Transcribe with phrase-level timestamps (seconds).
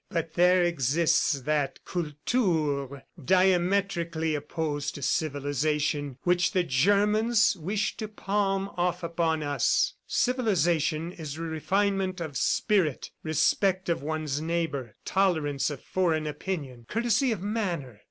[0.09, 8.71] "But there exists that Kultur, diametrically opposed to civilization, which the Germans wish to palm
[8.77, 9.93] off upon us.
[10.07, 17.43] Civilization is refinement of spirit, respect of one's neighbor, tolerance of foreign opinion, courtesy of
[17.43, 17.99] manner.